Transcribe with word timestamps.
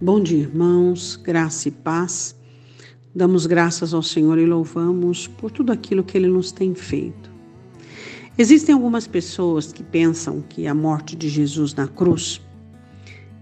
Bom 0.00 0.20
dia, 0.20 0.42
irmãos, 0.42 1.16
graça 1.16 1.66
e 1.66 1.72
paz. 1.72 2.32
Damos 3.12 3.46
graças 3.46 3.92
ao 3.92 4.00
Senhor 4.00 4.38
e 4.38 4.46
louvamos 4.46 5.26
por 5.26 5.50
tudo 5.50 5.72
aquilo 5.72 6.04
que 6.04 6.16
Ele 6.16 6.28
nos 6.28 6.52
tem 6.52 6.72
feito. 6.72 7.28
Existem 8.38 8.72
algumas 8.72 9.08
pessoas 9.08 9.72
que 9.72 9.82
pensam 9.82 10.40
que 10.48 10.68
a 10.68 10.74
morte 10.74 11.16
de 11.16 11.28
Jesus 11.28 11.74
na 11.74 11.88
cruz 11.88 12.40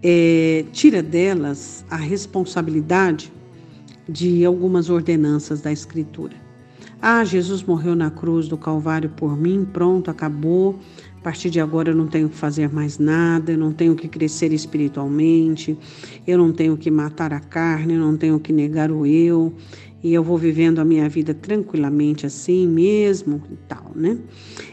é, 0.00 0.64
tira 0.70 1.02
delas 1.02 1.84
a 1.90 1.96
responsabilidade 1.96 3.32
de 4.08 4.44
algumas 4.44 4.88
ordenanças 4.88 5.60
da 5.60 5.72
Escritura. 5.72 6.43
Ah, 7.06 7.22
Jesus 7.22 7.62
morreu 7.62 7.94
na 7.94 8.10
cruz 8.10 8.48
do 8.48 8.56
Calvário 8.56 9.10
por 9.10 9.36
mim, 9.36 9.68
pronto, 9.70 10.10
acabou. 10.10 10.78
A 11.18 11.20
partir 11.20 11.50
de 11.50 11.60
agora 11.60 11.90
eu 11.90 11.94
não 11.94 12.06
tenho 12.06 12.30
que 12.30 12.34
fazer 12.34 12.72
mais 12.72 12.98
nada, 12.98 13.52
eu 13.52 13.58
não 13.58 13.74
tenho 13.74 13.94
que 13.94 14.08
crescer 14.08 14.54
espiritualmente, 14.54 15.78
eu 16.26 16.38
não 16.38 16.50
tenho 16.50 16.78
que 16.78 16.90
matar 16.90 17.34
a 17.34 17.40
carne, 17.40 17.92
eu 17.92 18.00
não 18.00 18.16
tenho 18.16 18.40
que 18.40 18.54
negar 18.54 18.90
o 18.90 19.04
eu, 19.04 19.52
e 20.02 20.14
eu 20.14 20.24
vou 20.24 20.38
vivendo 20.38 20.78
a 20.78 20.84
minha 20.84 21.06
vida 21.06 21.34
tranquilamente 21.34 22.24
assim 22.24 22.66
mesmo 22.66 23.42
e 23.52 23.56
tal, 23.68 23.92
né? 23.94 24.16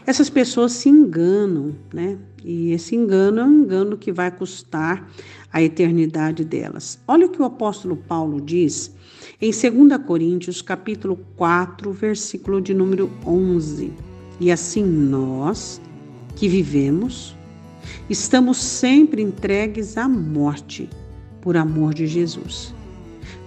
Essas 0.06 0.30
pessoas 0.30 0.72
se 0.72 0.88
enganam, 0.88 1.74
né? 1.92 2.16
E 2.42 2.72
esse 2.72 2.96
engano 2.96 3.40
é 3.40 3.44
um 3.44 3.62
engano 3.62 3.98
que 3.98 4.10
vai 4.10 4.30
custar 4.30 5.06
a 5.52 5.62
eternidade 5.62 6.44
delas. 6.44 6.98
Olha 7.06 7.26
o 7.26 7.28
que 7.28 7.42
o 7.42 7.44
apóstolo 7.44 7.96
Paulo 7.96 8.40
diz 8.40 8.94
em 9.40 9.50
2 9.50 10.04
Coríntios, 10.06 10.62
capítulo 10.62 11.16
4, 11.36 11.92
versículo 11.92 12.60
de 12.60 12.72
número 12.72 13.10
11. 13.26 13.92
E 14.40 14.50
assim 14.50 14.84
nós, 14.84 15.80
que 16.36 16.48
vivemos, 16.48 17.36
estamos 18.08 18.58
sempre 18.58 19.22
entregues 19.22 19.96
à 19.96 20.08
morte 20.08 20.88
por 21.40 21.56
amor 21.56 21.92
de 21.92 22.06
Jesus 22.06 22.74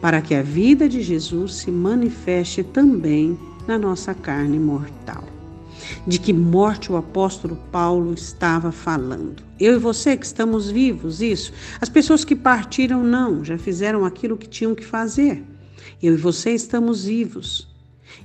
para 0.06 0.22
que 0.22 0.36
a 0.36 0.42
vida 0.44 0.88
de 0.88 1.02
Jesus 1.02 1.56
se 1.56 1.72
manifeste 1.72 2.64
também 2.64 3.38
na 3.68 3.78
nossa 3.78 4.14
carne 4.14 4.60
mortal. 4.60 5.24
De 6.08 6.20
que 6.20 6.32
morte 6.32 6.92
o 6.92 6.98
apóstolo 6.98 7.56
Paulo 7.72 8.14
estava 8.14 8.72
falando? 8.72 9.44
Eu 9.60 9.74
e 9.74 9.80
você 9.80 10.16
que 10.16 10.26
estamos 10.26 10.70
vivos, 10.70 11.22
isso. 11.22 11.52
As 11.82 11.90
pessoas 11.90 12.24
que 12.24 12.36
partiram, 12.36 13.04
não, 13.04 13.44
já 13.44 13.58
fizeram 13.58 14.06
aquilo 14.06 14.38
que 14.38 14.48
tinham 14.48 14.76
que 14.76 14.86
fazer. 14.86 15.44
Eu 16.02 16.14
e 16.14 16.18
você 16.18 16.52
estamos 16.52 17.06
vivos. 17.06 17.68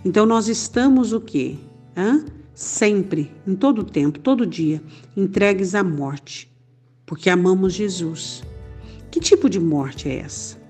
Então 0.05 0.27
nós 0.27 0.49
estamos 0.49 1.13
o 1.13 1.21
quê? 1.21 1.57
Hã? 1.97 2.25
Sempre, 2.55 3.33
em 3.47 3.55
todo 3.55 3.83
tempo, 3.83 4.19
todo 4.19 4.47
dia, 4.47 4.83
entregues 5.17 5.75
à 5.75 5.83
morte, 5.83 6.53
porque 7.07 7.31
amamos 7.31 7.73
Jesus. 7.73 8.43
Que 9.11 9.19
tipo 9.19 9.49
de 9.49 9.59
morte 9.59 10.09
é 10.09 10.19
essa? 10.19 10.61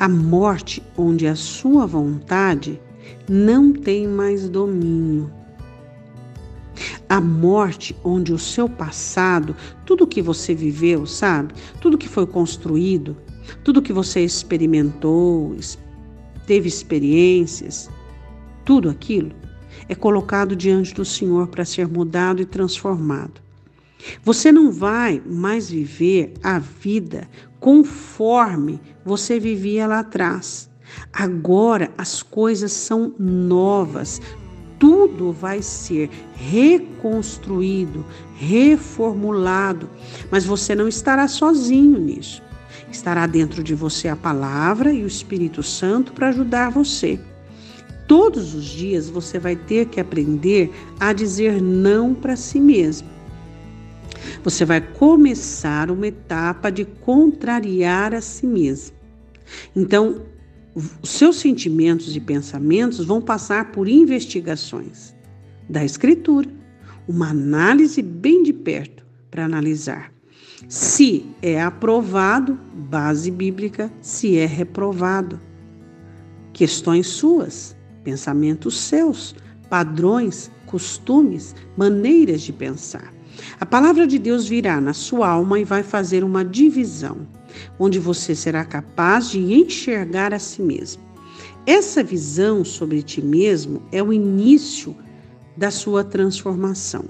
a 0.00 0.08
morte 0.08 0.82
onde 0.96 1.26
a 1.26 1.36
sua 1.36 1.86
vontade 1.86 2.80
não 3.28 3.70
tem 3.70 4.08
mais 4.08 4.48
domínio. 4.48 5.30
A 7.10 7.20
morte 7.20 7.94
onde 8.02 8.32
o 8.32 8.38
seu 8.38 8.68
passado, 8.68 9.54
tudo 9.84 10.06
que 10.06 10.22
você 10.22 10.54
viveu, 10.54 11.04
sabe? 11.04 11.52
Tudo 11.80 11.98
que 11.98 12.08
foi 12.08 12.26
construído, 12.26 13.14
tudo 13.62 13.82
que 13.82 13.92
você 13.92 14.20
experimentou, 14.20 15.54
teve 16.46 16.68
experiências, 16.68 17.90
tudo 18.64 18.88
aquilo 18.88 19.32
é 19.88 19.94
colocado 19.94 20.54
diante 20.54 20.94
do 20.94 21.04
Senhor 21.04 21.48
para 21.48 21.64
ser 21.64 21.88
mudado 21.88 22.40
e 22.40 22.44
transformado. 22.44 23.40
Você 24.24 24.50
não 24.50 24.70
vai 24.70 25.22
mais 25.26 25.70
viver 25.70 26.32
a 26.42 26.58
vida 26.58 27.28
conforme 27.58 28.80
você 29.04 29.38
vivia 29.38 29.86
lá 29.86 29.98
atrás. 30.00 30.70
Agora 31.12 31.92
as 31.96 32.22
coisas 32.22 32.72
são 32.72 33.14
novas, 33.18 34.20
tudo 34.80 35.30
vai 35.30 35.62
ser 35.62 36.10
reconstruído, 36.34 38.04
reformulado, 38.34 39.88
mas 40.30 40.44
você 40.44 40.74
não 40.74 40.88
estará 40.88 41.28
sozinho 41.28 42.00
nisso. 42.00 42.42
Estará 42.90 43.26
dentro 43.28 43.62
de 43.62 43.74
você 43.74 44.08
a 44.08 44.16
palavra 44.16 44.92
e 44.92 45.04
o 45.04 45.06
Espírito 45.06 45.62
Santo 45.62 46.12
para 46.12 46.30
ajudar 46.30 46.70
você. 46.70 47.20
Todos 48.08 48.54
os 48.54 48.64
dias 48.64 49.08
você 49.08 49.38
vai 49.38 49.54
ter 49.54 49.86
que 49.86 50.00
aprender 50.00 50.72
a 50.98 51.12
dizer 51.12 51.62
não 51.62 52.12
para 52.12 52.34
si 52.34 52.58
mesmo 52.58 53.08
você 54.42 54.64
vai 54.64 54.80
começar 54.80 55.90
uma 55.90 56.06
etapa 56.06 56.70
de 56.70 56.84
contrariar 56.84 58.14
a 58.14 58.20
si 58.20 58.46
mesmo. 58.46 58.96
Então, 59.74 60.22
os 60.74 61.10
seus 61.10 61.36
sentimentos 61.36 62.14
e 62.14 62.20
pensamentos 62.20 63.04
vão 63.04 63.20
passar 63.20 63.72
por 63.72 63.88
investigações 63.88 65.14
da 65.68 65.84
Escritura, 65.84 66.48
uma 67.08 67.30
análise 67.30 68.02
bem 68.02 68.42
de 68.42 68.52
perto 68.52 69.04
para 69.30 69.44
analisar. 69.44 70.12
Se 70.68 71.26
é 71.40 71.60
aprovado, 71.60 72.58
base 72.74 73.30
bíblica, 73.30 73.90
se 74.00 74.36
é 74.36 74.46
reprovado. 74.46 75.40
Questões 76.52 77.06
suas, 77.06 77.76
pensamentos 78.04 78.78
seus, 78.78 79.34
padrões, 79.68 80.50
costumes, 80.66 81.54
maneiras 81.76 82.42
de 82.42 82.52
pensar. 82.52 83.12
A 83.58 83.66
palavra 83.66 84.06
de 84.06 84.18
Deus 84.18 84.46
virá 84.46 84.80
na 84.80 84.92
sua 84.92 85.28
alma 85.28 85.58
e 85.58 85.64
vai 85.64 85.82
fazer 85.82 86.22
uma 86.22 86.44
divisão, 86.44 87.26
onde 87.78 87.98
você 87.98 88.34
será 88.34 88.64
capaz 88.64 89.30
de 89.30 89.40
enxergar 89.40 90.32
a 90.34 90.38
si 90.38 90.62
mesmo. 90.62 91.02
Essa 91.66 92.02
visão 92.02 92.64
sobre 92.64 93.02
ti 93.02 93.22
mesmo 93.22 93.82
é 93.92 94.02
o 94.02 94.12
início 94.12 94.96
da 95.56 95.70
sua 95.70 96.02
transformação. 96.02 97.04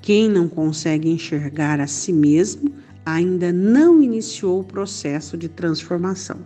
Quem 0.00 0.28
não 0.28 0.48
consegue 0.48 1.08
enxergar 1.10 1.80
a 1.80 1.86
si 1.86 2.12
mesmo 2.12 2.72
ainda 3.04 3.52
não 3.52 4.02
iniciou 4.02 4.60
o 4.60 4.64
processo 4.64 5.36
de 5.36 5.48
transformação. 5.48 6.38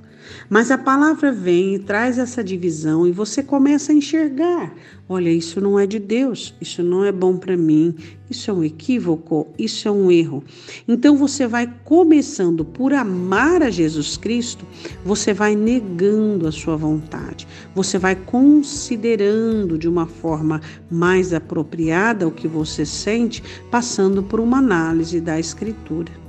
Mas 0.49 0.71
a 0.71 0.79
palavra 0.79 1.33
vem 1.33 1.75
e 1.75 1.79
traz 1.79 2.19
essa 2.19 2.43
divisão 2.43 3.07
e 3.07 3.13
você 3.13 3.43
começa 3.43 3.93
a 3.93 3.95
enxergar: 3.95 4.75
olha, 5.09 5.31
isso 5.31 5.61
não 5.61 5.79
é 5.79 5.87
de 5.87 5.99
Deus, 5.99 6.55
isso 6.61 6.83
não 6.83 7.05
é 7.05 7.13
bom 7.13 7.37
para 7.37 7.57
mim, 7.57 7.95
isso 8.31 8.51
é 8.51 8.55
um 8.55 8.65
equívoco, 8.65 9.49
isso 9.59 9.87
é 9.87 9.91
um 9.91 10.11
erro. 10.11 10.43
Então 10.89 11.17
você 11.17 11.47
vai 11.47 11.73
começando 11.85 12.65
por 12.65 12.93
amar 12.93 13.63
a 13.63 13.71
Jesus 13.71 14.17
Cristo, 14.17 14.67
você 15.05 15.33
vai 15.33 15.55
negando 15.55 16.47
a 16.47 16.53
sua 16.53 16.77
vontade, 16.77 17.47
você 17.75 17.99
vai 17.99 18.17
considerando 18.17 19.77
de 19.79 19.89
uma 19.89 20.07
forma 20.07 20.61
mais 20.91 21.33
apropriada 21.33 22.27
o 22.27 22.33
que 22.33 22.49
você 22.49 22.87
sente, 22.87 23.43
passando 23.71 24.23
por 24.23 24.41
uma 24.41 24.59
análise 24.59 25.21
da 25.21 25.39
Escritura. 25.39 26.24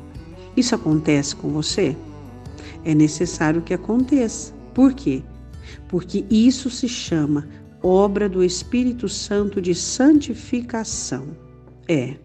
Isso 0.56 0.76
acontece 0.76 1.36
com 1.36 1.50
você? 1.50 1.96
É 2.84 2.94
necessário 2.94 3.62
que 3.62 3.74
aconteça. 3.74 4.54
Por 4.74 4.94
quê? 4.94 5.24
Porque 5.88 6.26
isso 6.30 6.70
se 6.70 6.88
chama 6.88 7.48
obra 7.82 8.28
do 8.28 8.44
Espírito 8.44 9.08
Santo 9.08 9.62
de 9.62 9.76
santificação. 9.76 11.28
É. 11.88 12.16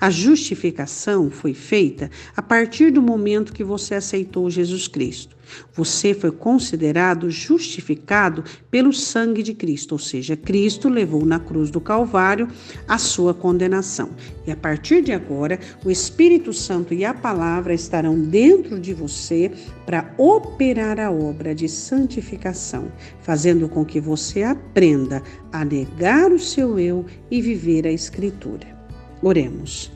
A 0.00 0.10
justificação 0.10 1.30
foi 1.30 1.54
feita 1.54 2.10
a 2.36 2.42
partir 2.42 2.90
do 2.90 3.02
momento 3.02 3.52
que 3.52 3.64
você 3.64 3.94
aceitou 3.94 4.50
Jesus 4.50 4.88
Cristo. 4.88 5.36
Você 5.74 6.14
foi 6.14 6.32
considerado 6.32 7.30
justificado 7.30 8.44
pelo 8.70 8.92
sangue 8.92 9.42
de 9.42 9.54
Cristo, 9.54 9.92
ou 9.92 9.98
seja, 9.98 10.36
Cristo 10.36 10.88
levou 10.88 11.24
na 11.24 11.38
cruz 11.38 11.70
do 11.70 11.80
Calvário 11.80 12.48
a 12.88 12.98
sua 12.98 13.32
condenação. 13.32 14.10
E 14.46 14.50
a 14.50 14.56
partir 14.56 15.02
de 15.02 15.12
agora, 15.12 15.58
o 15.84 15.90
Espírito 15.90 16.52
Santo 16.52 16.92
e 16.92 17.04
a 17.04 17.14
palavra 17.14 17.74
estarão 17.74 18.18
dentro 18.18 18.80
de 18.80 18.92
você 18.92 19.50
para 19.84 20.12
operar 20.18 20.98
a 20.98 21.10
obra 21.10 21.54
de 21.54 21.68
santificação, 21.68 22.90
fazendo 23.20 23.68
com 23.68 23.84
que 23.84 24.00
você 24.00 24.42
aprenda 24.42 25.22
a 25.52 25.64
negar 25.64 26.32
o 26.32 26.38
seu 26.38 26.78
eu 26.78 27.04
e 27.30 27.40
viver 27.40 27.86
a 27.86 27.92
Escritura. 27.92 28.75
Oremos. 29.22 29.90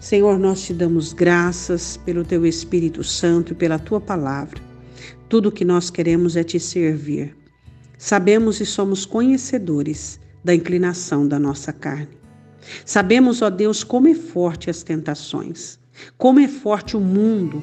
Senhor, 0.00 0.38
nós 0.38 0.62
te 0.62 0.74
damos 0.74 1.12
graças 1.12 1.96
pelo 1.96 2.24
teu 2.24 2.44
Espírito 2.46 3.02
Santo 3.02 3.52
e 3.52 3.56
pela 3.56 3.78
tua 3.78 4.00
palavra. 4.00 4.60
Tudo 5.28 5.48
o 5.48 5.52
que 5.52 5.64
nós 5.64 5.90
queremos 5.90 6.36
é 6.36 6.44
te 6.44 6.60
servir. 6.60 7.36
Sabemos 7.98 8.60
e 8.60 8.66
somos 8.66 9.06
conhecedores 9.06 10.20
da 10.44 10.54
inclinação 10.54 11.26
da 11.26 11.38
nossa 11.38 11.72
carne. 11.72 12.16
Sabemos, 12.84 13.42
ó 13.42 13.50
Deus, 13.50 13.82
como 13.82 14.08
é 14.08 14.14
forte 14.14 14.68
as 14.68 14.82
tentações, 14.82 15.78
como 16.18 16.40
é 16.40 16.48
forte 16.48 16.96
o 16.96 17.00
mundo, 17.00 17.62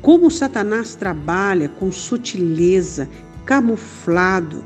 como 0.00 0.30
Satanás 0.30 0.94
trabalha 0.94 1.68
com 1.68 1.92
sutileza, 1.92 3.08
camuflado, 3.44 4.64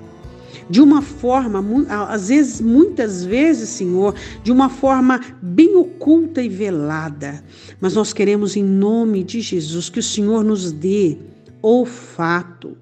de 0.69 0.81
uma 0.81 1.03
forma, 1.03 1.65
às 2.09 2.29
vezes, 2.29 2.61
muitas 2.61 3.25
vezes, 3.25 3.69
Senhor, 3.71 4.15
de 4.43 4.53
uma 4.53 4.69
forma 4.69 5.21
bem 5.41 5.77
oculta 5.77 6.43
e 6.43 6.49
velada. 6.49 7.43
Mas 7.81 7.95
nós 7.95 8.13
queremos, 8.13 8.57
em 8.57 8.63
nome 8.63 9.25
de 9.25 9.41
Jesus, 9.41 9.89
que 9.89 10.01
o 10.01 10.03
Senhor 10.03 10.45
nos 10.45 10.73
dê 10.73 11.17
olfato, 11.63 12.77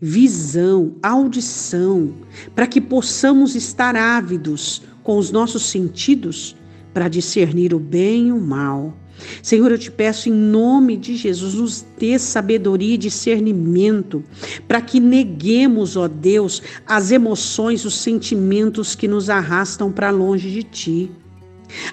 visão, 0.00 0.94
audição, 1.02 2.12
para 2.54 2.66
que 2.66 2.80
possamos 2.80 3.54
estar 3.54 3.96
ávidos 3.96 4.82
com 5.02 5.16
os 5.16 5.30
nossos 5.30 5.64
sentidos 5.64 6.54
para 6.98 7.06
discernir 7.06 7.72
o 7.72 7.78
bem 7.78 8.26
e 8.26 8.32
o 8.32 8.40
mal. 8.40 8.92
Senhor, 9.40 9.70
eu 9.70 9.78
te 9.78 9.88
peço 9.88 10.28
em 10.28 10.32
nome 10.32 10.96
de 10.96 11.16
Jesus, 11.16 11.54
nos 11.54 11.86
dê 11.96 12.18
sabedoria 12.18 12.94
e 12.94 12.98
discernimento, 12.98 14.24
para 14.66 14.80
que 14.80 14.98
neguemos, 14.98 15.96
ó 15.96 16.08
Deus, 16.08 16.60
as 16.84 17.12
emoções, 17.12 17.84
os 17.84 17.96
sentimentos 17.98 18.96
que 18.96 19.06
nos 19.06 19.30
arrastam 19.30 19.92
para 19.92 20.10
longe 20.10 20.50
de 20.50 20.64
ti. 20.64 21.10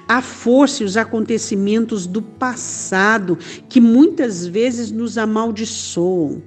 A 0.08 0.24
força 0.24 0.82
e 0.82 0.88
os 0.88 0.98
acontecimentos 0.98 2.08
do 2.08 2.24
passado 2.24 3.38
que 3.70 3.80
muitas 3.80 4.48
vezes 4.48 4.90
nos 4.90 5.20
amaldiçoam. 5.20 6.42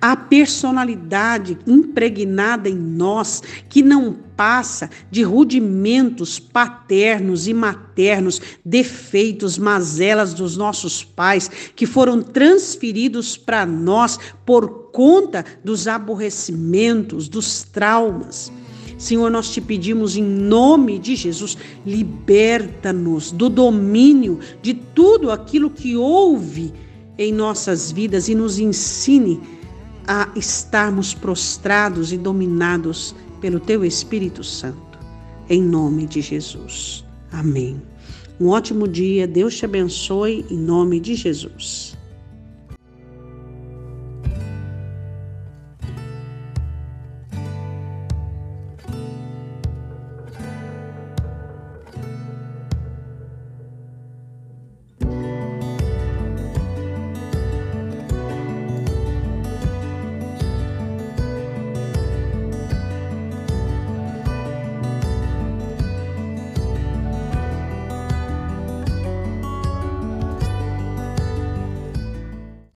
A 0.00 0.16
personalidade 0.16 1.58
impregnada 1.66 2.68
em 2.68 2.76
nós 2.76 3.42
que 3.68 3.82
não 3.82 4.16
passa 4.36 4.88
de 5.10 5.22
rudimentos 5.22 6.38
paternos 6.38 7.46
e 7.46 7.52
maternos, 7.52 8.40
defeitos, 8.64 9.58
mazelas 9.58 10.32
dos 10.32 10.56
nossos 10.56 11.04
pais 11.04 11.50
que 11.76 11.86
foram 11.86 12.22
transferidos 12.22 13.36
para 13.36 13.66
nós 13.66 14.18
por 14.46 14.90
conta 14.92 15.44
dos 15.62 15.86
aborrecimentos, 15.86 17.28
dos 17.28 17.62
traumas. 17.64 18.50
Senhor, 18.96 19.30
nós 19.30 19.50
te 19.50 19.62
pedimos 19.62 20.16
em 20.16 20.22
nome 20.22 20.98
de 20.98 21.16
Jesus, 21.16 21.56
liberta-nos 21.86 23.32
do 23.32 23.48
domínio 23.48 24.40
de 24.60 24.74
tudo 24.74 25.30
aquilo 25.30 25.70
que 25.70 25.96
houve 25.96 26.72
em 27.16 27.32
nossas 27.32 27.90
vidas 27.90 28.28
e 28.28 28.34
nos 28.34 28.58
ensine 28.58 29.40
a 30.06 30.30
estarmos 30.36 31.14
prostrados 31.14 32.12
e 32.12 32.18
dominados 32.18 33.14
pelo 33.40 33.60
Teu 33.60 33.84
Espírito 33.84 34.42
Santo. 34.44 34.98
Em 35.48 35.62
nome 35.62 36.06
de 36.06 36.20
Jesus. 36.20 37.04
Amém. 37.32 37.80
Um 38.40 38.48
ótimo 38.48 38.88
dia, 38.88 39.26
Deus 39.26 39.56
te 39.56 39.64
abençoe 39.64 40.44
em 40.50 40.56
nome 40.56 40.98
de 40.98 41.14
Jesus. 41.14 41.96